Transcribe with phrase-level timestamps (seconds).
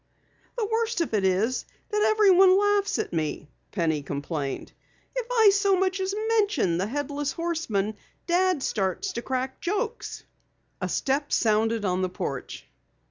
[0.57, 4.71] "The worst of it is that everyone laughs at me," Penny complained.
[5.15, 10.23] "If I so much as mention the Headless Horseman Dad starts to crack jokes."
[10.81, 12.65] A step sounded on the porch.